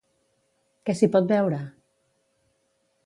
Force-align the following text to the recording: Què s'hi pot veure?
Què 0.89 0.95
s'hi 0.99 1.09
pot 1.17 1.29
veure? 1.33 1.59